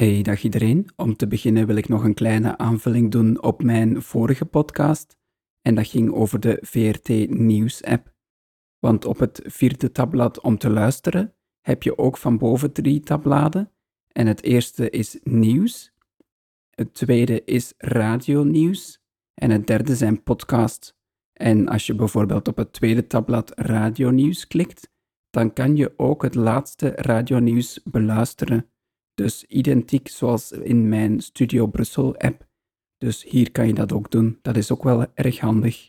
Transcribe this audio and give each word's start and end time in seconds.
Hey, 0.00 0.22
dag 0.22 0.42
iedereen. 0.42 0.88
Om 0.96 1.16
te 1.16 1.26
beginnen 1.26 1.66
wil 1.66 1.76
ik 1.76 1.88
nog 1.88 2.04
een 2.04 2.14
kleine 2.14 2.58
aanvulling 2.58 3.10
doen 3.10 3.42
op 3.42 3.62
mijn 3.62 4.02
vorige 4.02 4.44
podcast. 4.44 5.16
En 5.62 5.74
dat 5.74 5.86
ging 5.86 6.12
over 6.12 6.40
de 6.40 6.58
VRT 6.60 7.08
Nieuws-app. 7.30 8.14
Want 8.78 9.04
op 9.04 9.18
het 9.18 9.42
vierde 9.44 9.92
tabblad 9.92 10.40
om 10.40 10.58
te 10.58 10.70
luisteren 10.70 11.34
heb 11.60 11.82
je 11.82 11.98
ook 11.98 12.16
van 12.16 12.38
boven 12.38 12.72
drie 12.72 13.00
tabbladen. 13.00 13.72
En 14.12 14.26
het 14.26 14.42
eerste 14.42 14.90
is 14.90 15.18
nieuws. 15.22 15.92
Het 16.70 16.94
tweede 16.94 17.44
is 17.44 17.74
radionieuws. 17.76 19.02
En 19.34 19.50
het 19.50 19.66
derde 19.66 19.96
zijn 19.96 20.22
podcasts. 20.22 20.94
En 21.32 21.68
als 21.68 21.86
je 21.86 21.94
bijvoorbeeld 21.94 22.48
op 22.48 22.56
het 22.56 22.72
tweede 22.72 23.06
tabblad 23.06 23.52
radionieuws 23.58 24.46
klikt, 24.46 24.90
dan 25.30 25.52
kan 25.52 25.76
je 25.76 25.92
ook 25.96 26.22
het 26.22 26.34
laatste 26.34 26.88
radionieuws 26.88 27.80
beluisteren. 27.84 28.70
Dus 29.14 29.44
identiek 29.44 30.08
zoals 30.08 30.52
in 30.52 30.88
mijn 30.88 31.20
Studio 31.20 31.66
Brussel 31.66 32.16
app. 32.16 32.48
Dus 32.98 33.22
hier 33.22 33.50
kan 33.50 33.66
je 33.66 33.74
dat 33.74 33.92
ook 33.92 34.10
doen. 34.10 34.38
Dat 34.42 34.56
is 34.56 34.72
ook 34.72 34.82
wel 34.82 35.06
erg 35.14 35.38
handig. 35.38 35.88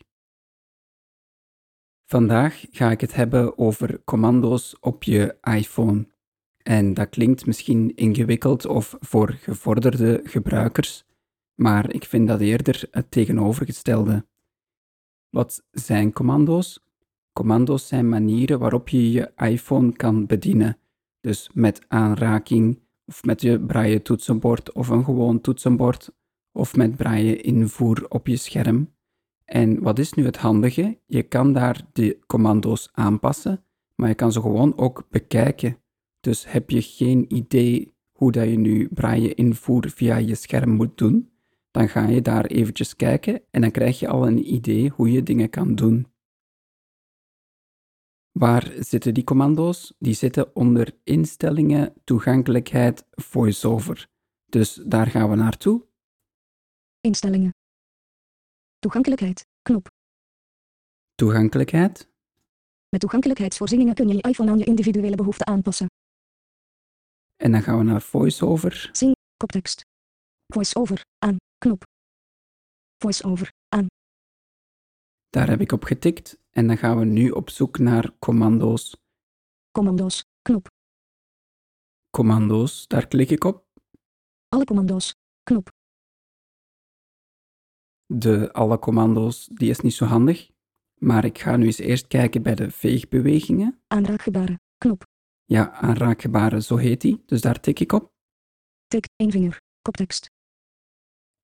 Vandaag 2.06 2.64
ga 2.70 2.90
ik 2.90 3.00
het 3.00 3.14
hebben 3.14 3.58
over 3.58 4.04
commando's 4.04 4.76
op 4.80 5.02
je 5.02 5.36
iPhone. 5.40 6.10
En 6.62 6.94
dat 6.94 7.08
klinkt 7.08 7.46
misschien 7.46 7.94
ingewikkeld 7.94 8.66
of 8.66 8.96
voor 9.00 9.32
gevorderde 9.32 10.20
gebruikers, 10.24 11.04
maar 11.54 11.92
ik 11.92 12.04
vind 12.04 12.28
dat 12.28 12.40
eerder 12.40 12.88
het 12.90 13.10
tegenovergestelde. 13.10 14.26
Wat 15.28 15.66
zijn 15.70 16.12
commando's? 16.12 16.80
Commando's 17.32 17.88
zijn 17.88 18.08
manieren 18.08 18.58
waarop 18.58 18.88
je 18.88 19.10
je 19.10 19.32
iPhone 19.36 19.92
kan 19.92 20.26
bedienen. 20.26 20.78
Dus 21.20 21.50
met 21.52 21.88
aanraking, 21.88 22.81
of 23.06 23.24
met 23.24 23.40
je 23.40 23.60
braille 23.60 24.02
toetsenbord 24.02 24.72
of 24.72 24.88
een 24.88 25.04
gewoon 25.04 25.40
toetsenbord, 25.40 26.10
of 26.52 26.76
met 26.76 26.96
braille 26.96 27.36
invoer 27.36 28.06
op 28.08 28.26
je 28.26 28.36
scherm. 28.36 28.90
En 29.44 29.82
wat 29.82 29.98
is 29.98 30.12
nu 30.12 30.24
het 30.24 30.36
handige? 30.36 30.98
Je 31.06 31.22
kan 31.22 31.52
daar 31.52 31.80
de 31.92 32.18
commando's 32.26 32.88
aanpassen, 32.92 33.64
maar 33.94 34.08
je 34.08 34.14
kan 34.14 34.32
ze 34.32 34.40
gewoon 34.40 34.78
ook 34.78 35.06
bekijken. 35.10 35.76
Dus 36.20 36.50
heb 36.52 36.70
je 36.70 36.82
geen 36.82 37.34
idee 37.34 37.92
hoe 38.12 38.32
dat 38.32 38.48
je 38.48 38.58
nu 38.58 38.88
braille 38.88 39.34
invoer 39.34 39.90
via 39.90 40.16
je 40.16 40.34
scherm 40.34 40.70
moet 40.70 40.98
doen, 40.98 41.30
dan 41.70 41.88
ga 41.88 42.08
je 42.08 42.22
daar 42.22 42.44
eventjes 42.44 42.96
kijken 42.96 43.40
en 43.50 43.60
dan 43.60 43.70
krijg 43.70 43.98
je 43.98 44.08
al 44.08 44.26
een 44.26 44.52
idee 44.54 44.88
hoe 44.88 45.12
je 45.12 45.22
dingen 45.22 45.50
kan 45.50 45.74
doen. 45.74 46.06
Waar 48.32 48.72
zitten 48.78 49.14
die 49.14 49.24
commando's? 49.24 49.94
Die 49.98 50.14
zitten 50.14 50.56
onder 50.56 50.96
instellingen, 51.04 51.94
toegankelijkheid, 52.04 53.06
voiceover. 53.10 54.08
Dus 54.44 54.74
daar 54.74 55.06
gaan 55.06 55.30
we 55.30 55.36
naartoe. 55.36 55.86
Instellingen. 57.00 57.54
Toegankelijkheid. 58.78 59.46
Knop. 59.62 59.88
Toegankelijkheid. 61.14 62.10
Met 62.88 63.00
toegankelijkheidsvoorzieningen 63.00 63.94
kun 63.94 64.08
je 64.08 64.14
je 64.14 64.22
iPhone 64.22 64.50
aan 64.50 64.58
je 64.58 64.64
individuele 64.64 65.16
behoeften 65.16 65.46
aanpassen. 65.46 65.86
En 67.36 67.52
dan 67.52 67.62
gaan 67.62 67.78
we 67.78 67.84
naar 67.84 68.02
voiceover. 68.02 68.88
Zing. 68.92 69.14
Koptekst. 69.36 69.82
Voice-over. 70.46 71.04
Aan. 71.18 71.36
Knop. 71.58 71.82
Voice-over. 72.98 73.52
Aan. 73.68 73.86
Daar 75.30 75.48
heb 75.48 75.60
ik 75.60 75.72
op 75.72 75.84
getikt 75.84 76.41
en 76.52 76.66
dan 76.66 76.76
gaan 76.76 76.98
we 76.98 77.04
nu 77.04 77.30
op 77.30 77.50
zoek 77.50 77.78
naar 77.78 78.18
commando's. 78.18 78.96
Commando's. 79.70 80.24
Knop. 80.42 80.70
Commando's, 82.10 82.86
daar 82.86 83.06
klik 83.06 83.30
ik 83.30 83.44
op. 83.44 83.66
Alle 84.48 84.64
commando's. 84.64 85.14
Knop. 85.42 85.70
De 88.06 88.52
alle 88.52 88.78
commando's, 88.78 89.46
die 89.52 89.70
is 89.70 89.80
niet 89.80 89.94
zo 89.94 90.04
handig. 90.04 90.50
Maar 90.94 91.24
ik 91.24 91.38
ga 91.38 91.56
nu 91.56 91.66
eens 91.66 91.78
eerst 91.78 92.06
kijken 92.06 92.42
bij 92.42 92.54
de 92.54 92.70
veegbewegingen. 92.70 93.82
Aanraakgebaren. 93.86 94.60
Knop. 94.78 95.04
Ja, 95.44 95.70
aanraakgebaren, 95.70 96.62
zo 96.62 96.76
heet 96.76 97.00
die. 97.00 97.22
Dus 97.26 97.40
daar 97.40 97.60
tik 97.60 97.80
ik 97.80 97.92
op. 97.92 98.12
Tik. 98.86 99.08
één 99.16 99.30
vinger. 99.30 99.60
Koptekst. 99.82 100.30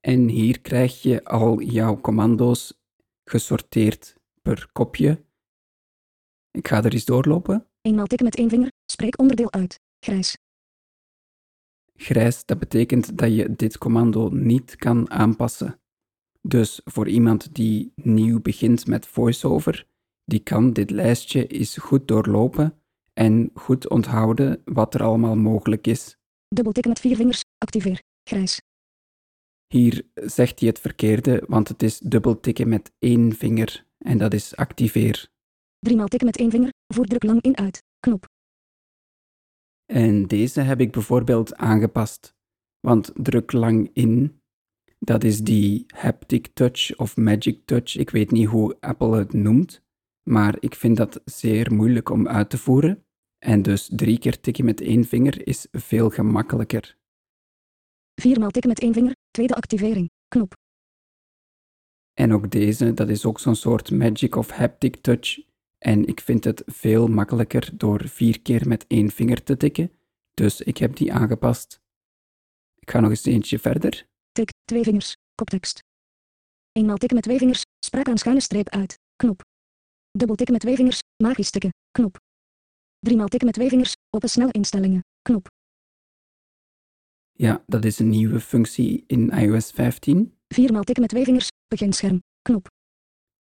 En 0.00 0.28
hier 0.28 0.60
krijg 0.60 1.02
je 1.02 1.24
al 1.24 1.60
jouw 1.60 2.00
commando's 2.00 2.80
gesorteerd 3.24 4.17
per 4.48 4.68
kopje. 4.72 5.24
Ik 6.50 6.68
ga 6.68 6.84
er 6.84 6.92
eens 6.92 7.04
doorlopen. 7.04 7.66
Eenmaal 7.80 8.06
tikken 8.06 8.26
met 8.26 8.36
één 8.36 8.48
vinger. 8.48 8.72
Spreek 8.92 9.18
onderdeel 9.18 9.52
uit. 9.52 9.80
Grijs. 10.00 10.36
Grijs, 11.94 12.44
dat 12.44 12.58
betekent 12.58 13.18
dat 13.18 13.34
je 13.34 13.56
dit 13.56 13.78
commando 13.78 14.28
niet 14.28 14.76
kan 14.76 15.10
aanpassen. 15.10 15.80
Dus 16.40 16.80
voor 16.84 17.08
iemand 17.08 17.54
die 17.54 17.92
nieuw 17.94 18.40
begint 18.40 18.86
met 18.86 19.06
VoiceOver, 19.06 19.86
die 20.24 20.40
kan 20.40 20.72
dit 20.72 20.90
lijstje 20.90 21.46
eens 21.46 21.76
goed 21.76 22.08
doorlopen 22.08 22.82
en 23.12 23.50
goed 23.54 23.88
onthouden 23.88 24.62
wat 24.64 24.94
er 24.94 25.02
allemaal 25.02 25.36
mogelijk 25.36 25.86
is. 25.86 26.16
Dubbeltikken 26.48 26.92
met 26.92 27.00
vier 27.00 27.16
vingers. 27.16 27.40
Activeer. 27.58 28.02
Grijs. 28.24 28.60
Hier 29.66 30.06
zegt 30.14 30.60
hij 30.60 30.68
het 30.68 30.80
verkeerde, 30.80 31.44
want 31.46 31.68
het 31.68 31.82
is 31.82 31.98
dubbeltikken 31.98 32.68
met 32.68 32.92
één 32.98 33.32
vinger 33.32 33.86
en 34.08 34.18
dat 34.18 34.34
is 34.34 34.56
activeer. 34.56 35.28
Driemaal 35.78 36.06
tikken 36.06 36.26
met 36.26 36.38
één 36.38 36.50
vinger. 36.50 36.72
Voer 36.94 37.06
druk 37.06 37.22
lang 37.22 37.42
in 37.42 37.56
uit. 37.56 37.82
Knop. 38.00 38.26
En 39.86 40.26
deze 40.26 40.60
heb 40.60 40.80
ik 40.80 40.92
bijvoorbeeld 40.92 41.54
aangepast, 41.54 42.34
want 42.80 43.10
druk 43.14 43.52
lang 43.52 43.90
in, 43.92 44.40
dat 44.98 45.24
is 45.24 45.40
die 45.40 45.84
haptic 45.86 46.46
touch 46.46 46.96
of 46.96 47.16
magic 47.16 47.66
touch. 47.66 47.96
Ik 47.96 48.10
weet 48.10 48.30
niet 48.30 48.46
hoe 48.46 48.76
Apple 48.80 49.16
het 49.16 49.32
noemt, 49.32 49.82
maar 50.22 50.56
ik 50.60 50.74
vind 50.74 50.96
dat 50.96 51.20
zeer 51.24 51.74
moeilijk 51.74 52.10
om 52.10 52.28
uit 52.28 52.50
te 52.50 52.58
voeren. 52.58 53.04
En 53.38 53.62
dus 53.62 53.90
drie 53.92 54.18
keer 54.18 54.40
tikken 54.40 54.64
met 54.64 54.80
één 54.80 55.04
vinger 55.04 55.46
is 55.46 55.66
veel 55.70 56.10
gemakkelijker. 56.10 56.96
Viermaal 58.20 58.50
tikken 58.50 58.70
met 58.70 58.80
één 58.80 58.92
vinger. 58.92 59.16
Tweede 59.30 59.54
activering. 59.54 60.10
Knop. 60.28 60.54
En 62.18 62.32
ook 62.32 62.50
deze, 62.50 62.94
dat 62.94 63.08
is 63.08 63.24
ook 63.24 63.40
zo'n 63.40 63.54
soort 63.54 63.90
magic 63.90 64.36
of 64.36 64.50
haptic 64.50 64.96
touch. 64.96 65.40
En 65.78 66.06
ik 66.06 66.20
vind 66.20 66.44
het 66.44 66.62
veel 66.66 67.06
makkelijker 67.06 67.70
door 67.74 68.08
vier 68.08 68.40
keer 68.40 68.68
met 68.68 68.84
één 68.86 69.10
vinger 69.10 69.42
te 69.42 69.56
tikken. 69.56 69.92
Dus 70.34 70.60
ik 70.60 70.78
heb 70.78 70.96
die 70.96 71.12
aangepast. 71.12 71.80
Ik 72.78 72.90
ga 72.90 73.00
nog 73.00 73.10
eens 73.10 73.24
eentje 73.24 73.58
verder. 73.58 74.06
Tik. 74.32 74.50
Twee 74.64 74.82
vingers. 74.82 75.16
Koptekst. 75.34 75.82
Eenmaal 76.72 76.96
tikken 76.96 77.16
met 77.16 77.24
twee 77.24 77.38
vingers. 77.38 77.62
Spraak 77.84 78.08
aan 78.08 78.18
schuine 78.18 78.40
streep 78.42 78.68
uit. 78.68 78.98
Knop. 79.16 79.40
Dubbel 80.10 80.36
tikken 80.36 80.54
met 80.54 80.62
twee 80.64 80.76
vingers. 80.76 80.98
Magisch 81.22 81.50
tikken. 81.50 81.70
Knop. 81.90 82.16
Driemaal 82.98 83.28
tikken 83.28 83.46
met 83.46 83.56
twee 83.56 83.68
vingers. 83.68 83.92
Open 84.10 84.28
snel 84.28 84.50
instellingen. 84.50 85.04
Knop. 85.22 85.46
Ja, 87.32 87.62
dat 87.66 87.84
is 87.84 87.98
een 87.98 88.08
nieuwe 88.08 88.40
functie 88.40 89.04
in 89.06 89.30
iOS 89.30 89.70
15. 89.70 90.38
Viermaal 90.48 90.82
tikken 90.82 91.02
met 91.02 91.10
twee 91.10 91.24
vingers. 91.24 91.48
Beginscherm. 91.68 92.22
Knop. 92.42 92.66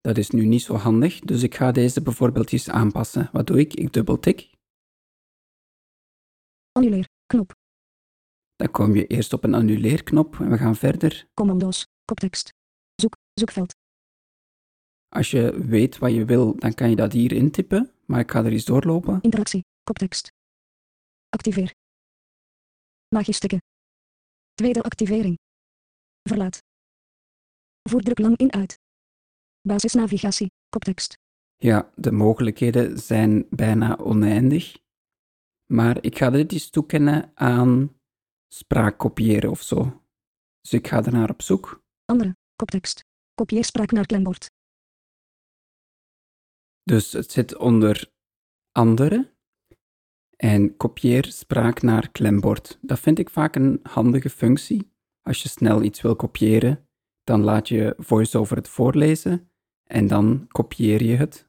Dat 0.00 0.16
is 0.16 0.30
nu 0.30 0.44
niet 0.46 0.62
zo 0.62 0.74
handig, 0.74 1.20
dus 1.20 1.42
ik 1.42 1.54
ga 1.54 1.72
deze 1.72 2.02
bijvoorbeeld 2.02 2.52
eens 2.52 2.68
aanpassen. 2.68 3.28
Wat 3.32 3.46
doe 3.46 3.58
ik? 3.58 3.74
Ik 3.74 3.92
dubbeltik. 3.92 4.50
Annuleer. 6.72 7.08
Knop. 7.26 7.52
Dan 8.56 8.70
kom 8.70 8.94
je 8.94 9.06
eerst 9.06 9.32
op 9.32 9.44
een 9.44 9.54
annuleerknop 9.54 10.40
en 10.40 10.50
we 10.50 10.58
gaan 10.58 10.76
verder. 10.76 11.28
Commando's. 11.34 11.86
Koptekst. 12.04 12.50
Zoek. 12.94 13.16
Zoekveld. 13.34 13.74
Als 15.08 15.30
je 15.30 15.66
weet 15.66 15.98
wat 15.98 16.12
je 16.12 16.24
wil, 16.24 16.56
dan 16.56 16.74
kan 16.74 16.90
je 16.90 16.96
dat 16.96 17.12
hier 17.12 17.32
intypen, 17.32 17.92
maar 18.06 18.20
ik 18.20 18.30
ga 18.30 18.44
er 18.44 18.52
eens 18.52 18.64
doorlopen. 18.64 19.18
Interactie. 19.20 19.64
Koptekst. 19.82 20.32
Activeer. 21.28 21.74
Magisch 23.14 23.38
tikken. 23.38 23.58
Tweede 24.54 24.82
activering. 24.82 25.38
Verlaat. 26.28 26.66
Voer 27.88 28.02
druk 28.02 28.18
lang 28.18 28.36
in 28.36 28.52
uit. 28.52 28.80
Basisnavigatie. 29.60 30.50
Koptekst. 30.68 31.18
Ja, 31.56 31.92
de 31.94 32.12
mogelijkheden 32.12 32.98
zijn 32.98 33.46
bijna 33.50 33.98
oneindig. 33.98 34.78
Maar 35.66 36.02
ik 36.04 36.18
ga 36.18 36.30
dit 36.30 36.52
eens 36.52 36.70
toekennen 36.70 37.30
aan 37.34 38.00
spraak 38.48 38.98
kopiëren 38.98 39.50
of 39.50 39.62
zo. 39.62 40.02
Dus 40.60 40.72
ik 40.72 40.88
ga 40.88 41.04
ernaar 41.04 41.30
op 41.30 41.42
zoek. 41.42 41.82
Andere. 42.04 42.36
Koptekst. 42.56 43.04
Kopieer 43.34 43.64
spraak 43.64 43.90
naar 43.90 44.06
klembord. 44.06 44.50
Dus 46.82 47.12
het 47.12 47.32
zit 47.32 47.56
onder 47.56 48.12
andere. 48.72 49.36
En 50.36 50.76
kopieer 50.76 51.24
spraak 51.24 51.82
naar 51.82 52.10
klembord. 52.10 52.78
Dat 52.80 53.00
vind 53.00 53.18
ik 53.18 53.30
vaak 53.30 53.56
een 53.56 53.80
handige 53.82 54.30
functie. 54.30 54.92
Als 55.22 55.42
je 55.42 55.48
snel 55.48 55.82
iets 55.82 56.00
wil 56.00 56.16
kopiëren, 56.16 56.87
dan 57.28 57.42
laat 57.42 57.68
je 57.68 57.94
VoiceOver 57.98 58.56
het 58.56 58.68
voorlezen 58.68 59.50
en 59.84 60.06
dan 60.06 60.46
kopieer 60.48 61.02
je 61.02 61.16
het. 61.16 61.48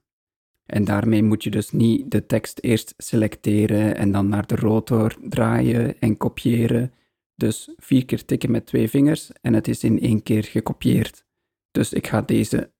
En 0.65 0.83
daarmee 0.83 1.23
moet 1.23 1.43
je 1.43 1.49
dus 1.49 1.71
niet 1.71 2.11
de 2.11 2.25
tekst 2.25 2.59
eerst 2.59 2.93
selecteren 2.97 3.95
en 3.95 4.11
dan 4.11 4.29
naar 4.29 4.47
de 4.47 4.55
rotor 4.55 5.15
draaien 5.21 5.99
en 5.99 6.17
kopiëren. 6.17 6.93
Dus 7.35 7.73
vier 7.77 8.05
keer 8.05 8.25
tikken 8.25 8.51
met 8.51 8.65
twee 8.65 8.89
vingers 8.89 9.31
en 9.41 9.53
het 9.53 9.67
is 9.67 9.83
in 9.83 9.99
één 9.99 10.23
keer 10.23 10.43
gekopieerd. 10.43 11.25
Dus 11.71 11.93
ik 11.93 12.07
ga 12.07 12.21
deze 12.21 12.71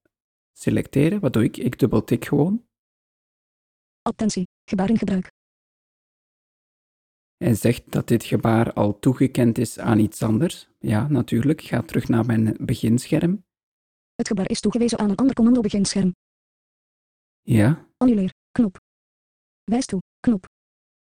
selecteren. 0.54 1.19
Wat 1.19 1.34
doe 1.34 1.44
ik? 1.44 1.57
Ik 1.57 1.80
dubbeltik 1.80 2.25
gewoon. 2.25 2.66
Attentie, 4.01 4.48
gebaar 4.66 4.90
Hij 7.44 7.56
zegt 7.56 7.91
dat 7.91 8.07
dit 8.07 8.24
gebaar 8.24 8.74
al 8.74 9.00
toegekend 9.00 9.57
is 9.57 9.80
aan 9.80 10.00
iets 10.00 10.24
anders. 10.24 10.69
Ja, 10.80 11.07
natuurlijk. 11.07 11.62
Ga 11.62 11.81
terug 11.81 12.07
naar 12.07 12.25
mijn 12.25 12.57
beginscherm. 12.59 13.45
Het 14.15 14.27
gebaar 14.27 14.50
is 14.50 14.59
toegewezen 14.59 14.97
aan 15.00 15.09
een 15.09 15.15
ander 15.15 15.36
commando 15.36 15.62
beginscherm. 15.62 16.12
Ja, 17.41 17.88
Annuleer, 17.97 18.33
knop. 18.51 18.77
Wijs 19.63 19.86
toe, 19.86 20.00
knop. 20.19 20.45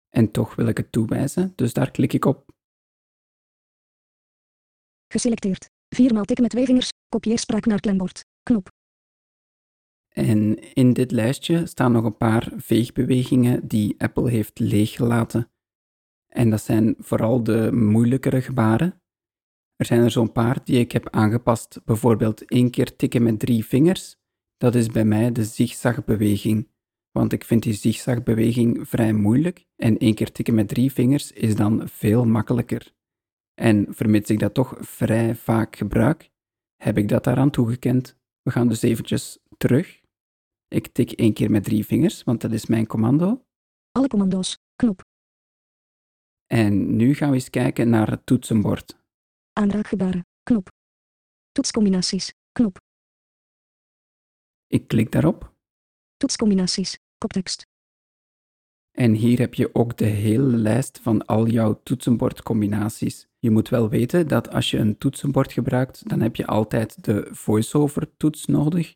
en 0.09 0.31
toch 0.31 0.55
wil 0.55 0.67
ik 0.67 0.77
het 0.77 0.93
toewijzen, 0.93 1.53
dus 1.55 1.73
daar 1.73 1.91
klik 1.91 2.13
ik 2.13 2.25
op. 2.25 2.51
Geselecteerd. 5.13 5.67
Viermaal 5.95 6.25
tikken 6.25 6.43
met 6.45 6.53
twee 6.53 6.65
vingers, 6.65 6.89
kopieer 7.09 7.39
spraak 7.39 7.67
naar 7.67 7.81
klembord, 7.81 8.21
knop. 8.43 8.69
En 10.09 10.59
in 10.75 10.93
dit 10.93 11.11
lijstje 11.11 11.67
staan 11.67 11.93
nog 11.93 12.05
een 12.05 12.17
paar 12.17 12.53
veegbewegingen 12.57 13.69
die 13.69 14.01
Apple 14.01 14.31
heeft 14.31 14.59
leeggelaten. 14.59 15.51
En 16.39 16.51
dat 16.51 16.61
zijn 16.61 16.95
vooral 16.99 17.43
de 17.43 17.73
moeilijkere 17.73 18.43
gebaren. 18.43 19.03
Er 19.77 19.87
zijn 19.87 20.01
er 20.01 20.11
zo'n 20.11 20.33
paar 20.33 20.65
die 20.65 20.79
ik 20.79 20.93
heb 20.93 21.11
aangepast. 21.11 21.81
Bijvoorbeeld 21.85 22.45
één 22.45 22.71
keer 22.71 22.97
tikken 22.97 23.23
met 23.23 23.39
drie 23.39 23.65
vingers. 23.65 24.17
Dat 24.57 24.75
is 24.75 24.87
bij 24.87 25.05
mij 25.05 25.33
de 25.33 25.45
zigzagbeweging. 25.45 26.69
Want 27.11 27.33
ik 27.33 27.45
vind 27.45 27.63
die 27.63 27.73
zigzagbeweging 27.73 28.89
vrij 28.89 29.13
moeilijk. 29.13 29.65
En 29.77 29.99
één 29.99 30.15
keer 30.15 30.33
tikken 30.33 30.55
met 30.55 30.69
drie 30.69 30.93
vingers 30.93 31.33
is 31.33 31.57
dan 31.57 31.89
veel 31.89 32.25
makkelijker. 32.25 32.93
En 33.55 33.87
vermits 33.91 34.31
ik 34.31 34.39
dat 34.39 34.55
toch 34.55 34.77
vrij 34.81 35.35
vaak 35.35 35.77
gebruik, 35.77 36.31
heb 36.77 36.99
ik 36.99 37.09
dat 37.09 37.25
daaraan 37.25 37.51
toegekend. 37.51 38.17
We 38.43 38.51
gaan 38.51 38.69
dus 38.69 38.83
eventjes 38.83 39.39
terug. 39.57 40.01
Ik 40.69 40.89
tik 40.89 41.13
één 41.13 41.33
keer 41.33 41.51
met 41.51 41.65
drie 41.65 41.87
vingers, 41.87 42.25
want 42.25 42.41
dat 42.41 42.53
is 42.53 42.67
mijn 42.67 42.87
commando. 42.87 43.45
Alle 43.91 44.09
commando's, 44.09 44.59
knop. 44.77 45.08
En 46.53 46.97
nu 46.97 47.15
gaan 47.15 47.29
we 47.29 47.35
eens 47.35 47.51
kijken 47.51 47.89
naar 47.89 48.11
het 48.11 48.27
toetsenbord. 48.27 48.97
Aanraakgebaren, 49.53 50.27
knop. 50.43 50.69
Toetscombinaties, 51.53 52.33
knop. 52.53 52.77
Ik 54.67 54.89
klik 54.89 55.13
daarop 55.13 55.57
Toetscombinaties, 56.17 56.99
koptekst. 57.19 57.67
en 58.91 59.13
hier 59.13 59.39
heb 59.39 59.55
je 59.55 59.75
ook 59.75 59.97
de 59.97 60.05
hele 60.05 60.57
lijst 60.57 60.99
van 60.99 61.27
al 61.27 61.47
jouw 61.47 61.81
toetsenbordcombinaties. 61.83 63.29
Je 63.39 63.51
moet 63.51 63.69
wel 63.69 63.89
weten 63.89 64.29
dat 64.29 64.49
als 64.51 64.71
je 64.71 64.79
een 64.79 64.99
toetsenbord 64.99 65.53
gebruikt, 65.53 66.09
dan 66.09 66.21
heb 66.21 66.37
je 66.37 66.47
altijd 66.47 67.05
de 67.05 67.29
voiceover 67.31 68.17
toets 68.17 68.47
nodig. 68.47 68.95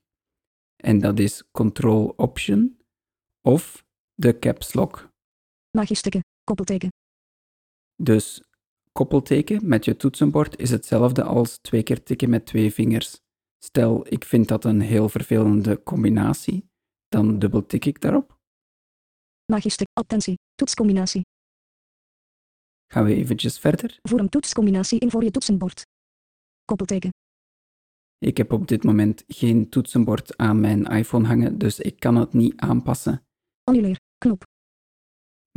En 0.76 0.98
dat 0.98 1.18
is 1.18 1.42
Control-Option 1.50 2.78
of 3.40 3.84
de 4.14 4.38
Caps 4.38 4.72
Lock. 4.72 5.08
Magistikken, 5.70 6.20
koppelteken. 6.44 6.88
Dus 7.96 8.42
koppelteken 8.92 9.68
met 9.68 9.84
je 9.84 9.96
toetsenbord 9.96 10.58
is 10.58 10.70
hetzelfde 10.70 11.22
als 11.22 11.58
twee 11.58 11.82
keer 11.82 12.02
tikken 12.02 12.30
met 12.30 12.46
twee 12.46 12.72
vingers. 12.72 13.20
Stel, 13.58 14.06
ik 14.08 14.24
vind 14.24 14.48
dat 14.48 14.64
een 14.64 14.80
heel 14.80 15.08
vervelende 15.08 15.82
combinatie, 15.82 16.70
dan 17.08 17.38
dubbeltik 17.38 17.84
ik 17.84 18.00
daarop. 18.00 18.38
Magistik, 19.52 19.86
attentie, 19.92 20.38
toetscombinatie. 20.54 21.22
Gaan 22.92 23.04
we 23.04 23.14
eventjes 23.14 23.58
verder. 23.58 23.98
Voer 24.02 24.20
een 24.20 24.28
toetscombinatie 24.28 24.98
in 24.98 25.10
voor 25.10 25.24
je 25.24 25.30
toetsenbord. 25.30 25.82
Koppelteken. 26.64 27.10
Ik 28.18 28.36
heb 28.36 28.52
op 28.52 28.68
dit 28.68 28.84
moment 28.84 29.24
geen 29.26 29.68
toetsenbord 29.68 30.36
aan 30.36 30.60
mijn 30.60 30.86
iPhone 30.86 31.26
hangen, 31.26 31.58
dus 31.58 31.80
ik 31.80 32.00
kan 32.00 32.16
het 32.16 32.32
niet 32.32 32.56
aanpassen. 32.56 33.22
Annuleer, 33.64 33.96
knop. 34.18 34.44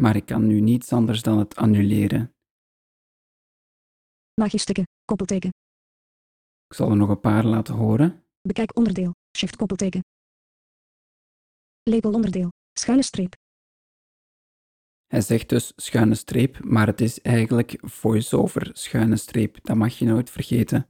Maar 0.02 0.16
ik 0.16 0.26
kan 0.26 0.48
nu 0.48 0.60
niets 0.60 0.94
anders 0.94 1.22
dan 1.22 1.38
het 1.38 1.56
annuleren. 1.56 2.34
Magistikken, 4.42 4.84
koppelteken. 5.06 5.50
Ik 6.68 6.76
zal 6.76 6.90
er 6.90 6.96
nog 6.96 7.10
een 7.10 7.20
paar 7.20 7.46
laten 7.46 7.76
horen. 7.76 8.24
Bekijk 8.42 8.78
onderdeel, 8.78 9.12
shift 9.38 9.56
koppelteken. 9.56 10.04
Label 11.84 12.14
onderdeel, 12.14 12.50
schuine 12.80 13.04
streep. 13.04 13.36
Hij 15.08 15.22
zegt 15.22 15.50
dus 15.50 15.74
schuine 15.76 16.16
streep, 16.16 16.64
maar 16.64 16.88
het 16.88 17.02
is 17.02 17.22
eigenlijk 17.22 17.78
voice-over 17.82 18.70
schuine 18.74 19.16
streep. 19.16 19.58
Dat 19.62 19.76
mag 19.76 19.98
je 19.98 20.06
nooit 20.06 20.30
vergeten. 20.30 20.90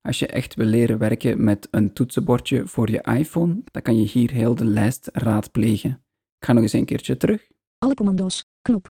Als 0.00 0.18
je 0.18 0.26
echt 0.26 0.54
wil 0.54 0.66
leren 0.66 0.98
werken 0.98 1.44
met 1.44 1.68
een 1.70 1.92
toetsenbordje 1.92 2.66
voor 2.66 2.90
je 2.90 3.02
iPhone, 3.02 3.62
dan 3.64 3.82
kan 3.82 3.96
je 3.96 4.06
hier 4.06 4.30
heel 4.30 4.54
de 4.54 4.64
lijst 4.64 5.08
raadplegen. 5.12 5.90
Ik 6.38 6.46
ga 6.46 6.52
nog 6.52 6.62
eens 6.62 6.72
een 6.72 6.84
keertje 6.84 7.16
terug. 7.16 7.52
Alle 7.84 7.94
commando's, 7.94 8.44
knop. 8.62 8.90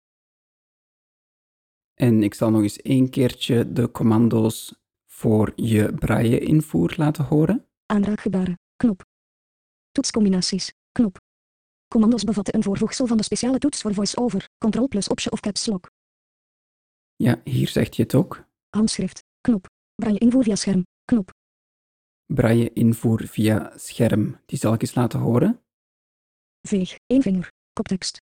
En 1.95 2.23
ik 2.23 2.35
zal 2.35 2.51
nog 2.51 2.63
eens 2.63 2.77
één 2.77 3.11
keertje 3.11 3.73
de 3.73 3.91
commando's 3.91 4.75
voor 5.07 5.53
je 5.57 5.95
braille-invoer 5.95 6.95
laten 6.97 7.25
horen. 7.25 7.67
Aanraakgebaren, 7.87 8.59
knop. 8.77 9.05
Toetscombinaties, 9.91 10.73
knop. 10.93 11.19
Commando's 11.89 12.25
bevatten 12.25 12.55
een 12.55 12.63
voorvoegsel 12.63 13.07
van 13.07 13.17
de 13.17 13.23
speciale 13.23 13.59
toets 13.59 13.81
voor 13.81 13.95
voice-over, 13.95 14.49
control 14.59 14.89
plus 14.89 15.09
option 15.09 15.33
of 15.33 15.41
caps 15.41 15.67
lock. 15.67 15.91
Ja, 17.17 17.41
hier 17.45 17.69
zegt 17.69 17.97
je 17.97 18.03
het 18.03 18.15
ook. 18.15 18.45
Handschrift, 18.69 19.25
knop. 19.41 19.67
Braille 19.95 20.19
invoer 20.19 20.43
via 20.43 20.57
scherm, 20.57 20.87
knop. 21.05 21.31
Braille-invoer 22.27 23.27
via 23.27 23.73
scherm. 23.77 24.41
Die 24.47 24.59
zal 24.59 24.73
ik 24.73 24.83
eens 24.83 24.95
laten 24.95 25.21
horen. 25.21 25.61
Veeg, 26.69 26.99
één 27.07 27.23
vinger, 27.23 27.49
koptekst. 27.73 28.29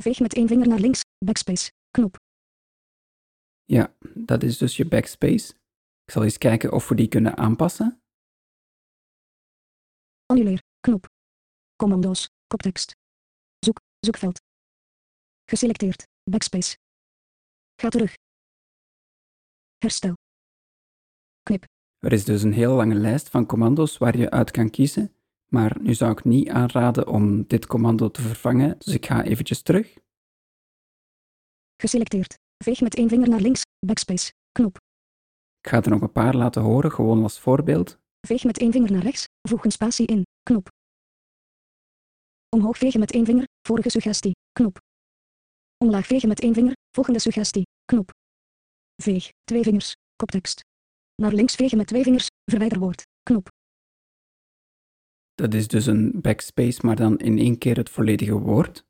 Veeg 0.00 0.20
met 0.20 0.34
één 0.34 0.48
vinger 0.48 0.68
naar 0.68 0.78
links, 0.78 1.00
backspace, 1.24 1.72
knop. 1.90 2.16
Ja, 3.64 3.94
dat 4.14 4.42
is 4.42 4.58
dus 4.58 4.76
je 4.76 4.88
backspace. 4.88 5.54
Ik 6.04 6.10
zal 6.12 6.24
eens 6.24 6.38
kijken 6.38 6.72
of 6.72 6.88
we 6.88 6.94
die 6.94 7.08
kunnen 7.08 7.36
aanpassen. 7.36 8.02
Annuleer, 10.26 10.62
knop. 10.80 11.06
Commando's, 11.76 12.28
koptekst. 12.46 12.92
Zoek, 13.58 13.80
zoekveld. 14.00 14.40
Geselecteerd, 15.44 16.06
backspace. 16.30 16.76
Ga 17.76 17.88
terug. 17.88 18.14
Herstel. 19.78 20.14
Knip, 21.42 21.64
Er 21.98 22.12
is 22.12 22.24
dus 22.24 22.42
een 22.42 22.52
heel 22.52 22.74
lange 22.74 22.94
lijst 22.94 23.28
van 23.28 23.46
commando's 23.46 23.98
waar 23.98 24.16
je 24.16 24.30
uit 24.30 24.50
kan 24.50 24.70
kiezen, 24.70 25.14
maar 25.54 25.76
nu 25.80 25.94
zou 25.94 26.12
ik 26.12 26.24
niet 26.24 26.48
aanraden 26.48 27.06
om 27.08 27.46
dit 27.46 27.66
commando 27.66 28.10
te 28.10 28.22
vervangen, 28.22 28.78
dus 28.78 28.94
ik 28.94 29.06
ga 29.06 29.24
eventjes 29.24 29.62
terug. 29.62 29.98
geselecteerd. 31.76 32.38
Veeg 32.64 32.80
met 32.80 32.94
één 32.94 33.08
vinger 33.08 33.28
naar 33.28 33.40
links, 33.40 33.62
backspace, 33.86 34.32
knop. 34.52 34.76
Ik 35.60 35.68
ga 35.68 35.82
er 35.82 35.90
nog 35.90 36.00
een 36.00 36.12
paar 36.12 36.34
laten 36.34 36.62
horen, 36.62 36.92
gewoon 36.92 37.22
als 37.22 37.40
voorbeeld. 37.40 37.98
Veeg 38.26 38.44
met 38.44 38.58
één 38.58 38.72
vinger 38.72 38.92
naar 38.92 39.02
rechts, 39.02 39.24
voeg 39.48 39.64
een 39.64 39.70
spatie 39.70 40.06
in, 40.06 40.26
knop. 40.42 40.68
Omhoog 42.48 42.78
vegen 42.78 43.00
met 43.00 43.12
één 43.12 43.24
vinger, 43.24 43.44
vorige 43.66 43.90
suggestie, 43.90 44.32
knop. 44.52 44.78
Omlaag 45.84 46.06
vegen 46.06 46.28
met 46.28 46.40
één 46.40 46.54
vinger, 46.54 46.72
volgende 46.90 47.18
suggestie, 47.18 47.62
knop. 47.84 48.10
Veeg, 49.02 49.28
twee 49.44 49.62
vingers, 49.62 49.92
koptekst. 50.16 50.60
Naar 51.14 51.32
links 51.32 51.54
vegen 51.54 51.76
met 51.76 51.86
twee 51.86 52.02
vingers, 52.02 52.26
verwijderwoord, 52.50 53.02
knop. 53.22 53.48
Dat 55.40 55.54
is 55.54 55.68
dus 55.68 55.86
een 55.86 56.20
backspace, 56.20 56.86
maar 56.86 56.96
dan 56.96 57.18
in 57.18 57.38
één 57.38 57.58
keer 57.58 57.76
het 57.76 57.90
volledige 57.90 58.38
woord. 58.38 58.86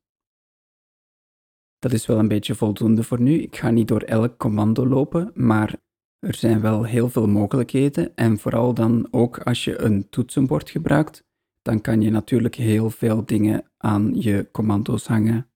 Dat 1.78 1.92
is 1.92 2.06
wel 2.06 2.18
een 2.18 2.28
beetje 2.28 2.54
voldoende 2.54 3.02
voor 3.02 3.20
nu. 3.20 3.32
Ik 3.32 3.56
ga 3.56 3.70
niet 3.70 3.88
door 3.88 4.00
elk 4.00 4.38
commando 4.38 4.86
lopen, 4.86 5.30
maar 5.34 5.76
er 6.18 6.34
zijn 6.34 6.60
wel 6.60 6.84
heel 6.84 7.08
veel 7.08 7.26
mogelijkheden. 7.26 8.16
En 8.16 8.38
vooral 8.38 8.74
dan 8.74 9.08
ook 9.10 9.38
als 9.38 9.64
je 9.64 9.80
een 9.80 10.08
toetsenbord 10.08 10.70
gebruikt, 10.70 11.24
dan 11.62 11.80
kan 11.80 12.00
je 12.00 12.10
natuurlijk 12.10 12.54
heel 12.54 12.90
veel 12.90 13.24
dingen 13.24 13.70
aan 13.76 14.20
je 14.20 14.48
commando's 14.52 15.06
hangen. 15.06 15.50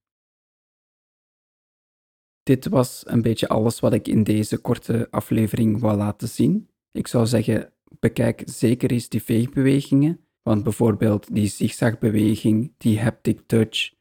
Dit 2.43 2.69
was 2.69 3.03
een 3.07 3.23
beetje 3.23 3.49
alles 3.49 3.81
wat 3.81 3.93
ik 3.93 4.09
in 4.09 4.23
deze 4.25 4.59
korte 4.59 5.09
aflevering 5.11 5.81
wou 5.81 5.97
laten 5.97 6.29
zien. 6.29 6.71
Ik 6.91 7.07
zou 7.07 7.27
zeggen, 7.27 7.73
bekijk 7.99 8.43
zeker 8.45 8.91
eens 8.91 9.09
die 9.09 9.23
veegbewegingen, 9.23 10.24
want 10.45 10.63
bijvoorbeeld 10.63 11.35
die 11.35 11.47
zigzagbeweging, 11.47 12.73
die 12.79 13.01
haptic 13.01 13.41
touch. 13.47 13.93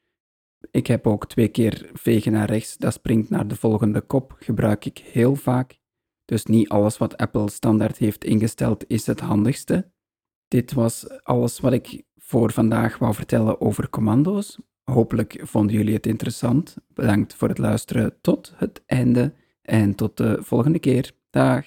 Ik 0.71 0.87
heb 0.87 1.07
ook 1.07 1.27
twee 1.27 1.47
keer 1.47 1.89
vegen 1.93 2.31
naar 2.31 2.49
rechts, 2.49 2.77
dat 2.77 2.93
springt 2.93 3.29
naar 3.29 3.47
de 3.47 3.55
volgende 3.55 4.01
kop, 4.01 4.35
gebruik 4.39 4.85
ik 4.85 4.97
heel 4.97 5.35
vaak. 5.35 5.79
Dus 6.25 6.45
niet 6.45 6.69
alles 6.69 6.97
wat 6.97 7.17
Apple 7.17 7.49
standaard 7.49 7.97
heeft 7.97 8.25
ingesteld 8.25 8.83
is 8.87 9.05
het 9.05 9.19
handigste. 9.19 9.91
Dit 10.47 10.73
was 10.73 11.23
alles 11.23 11.59
wat 11.59 11.73
ik 11.73 12.03
voor 12.17 12.51
vandaag 12.51 12.97
wou 12.97 13.13
vertellen 13.13 13.61
over 13.61 13.89
commando's. 13.89 14.59
Hopelijk 14.83 15.39
vonden 15.41 15.75
jullie 15.75 15.93
het 15.93 16.05
interessant. 16.05 16.75
Bedankt 16.87 17.35
voor 17.35 17.47
het 17.47 17.57
luisteren 17.57 18.21
tot 18.21 18.53
het 18.55 18.83
einde 18.85 19.33
En 19.61 19.95
tot 19.95 20.17
de 20.17 20.37
volgende 20.41 20.79
keer. 20.79 21.11
Dag. 21.29 21.65